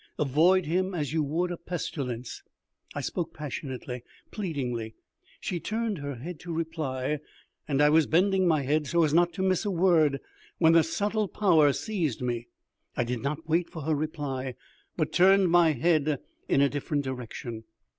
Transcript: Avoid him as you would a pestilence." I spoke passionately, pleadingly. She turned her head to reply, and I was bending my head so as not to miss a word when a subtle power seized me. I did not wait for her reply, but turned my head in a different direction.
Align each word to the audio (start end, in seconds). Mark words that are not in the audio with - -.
Avoid 0.17 0.65
him 0.65 0.95
as 0.95 1.13
you 1.13 1.21
would 1.21 1.51
a 1.51 1.57
pestilence." 1.57 2.41
I 2.95 3.01
spoke 3.01 3.35
passionately, 3.35 4.01
pleadingly. 4.31 4.95
She 5.39 5.59
turned 5.59 5.99
her 5.99 6.15
head 6.15 6.39
to 6.39 6.51
reply, 6.51 7.19
and 7.67 7.83
I 7.83 7.91
was 7.91 8.07
bending 8.07 8.47
my 8.47 8.63
head 8.63 8.87
so 8.87 9.03
as 9.03 9.13
not 9.13 9.31
to 9.33 9.43
miss 9.43 9.63
a 9.63 9.69
word 9.69 10.19
when 10.57 10.73
a 10.73 10.81
subtle 10.81 11.27
power 11.27 11.71
seized 11.71 12.19
me. 12.23 12.47
I 12.97 13.03
did 13.03 13.21
not 13.21 13.47
wait 13.47 13.69
for 13.69 13.83
her 13.83 13.93
reply, 13.93 14.55
but 14.97 15.11
turned 15.11 15.51
my 15.51 15.73
head 15.73 16.17
in 16.49 16.61
a 16.61 16.67
different 16.69 17.03
direction. 17.03 17.65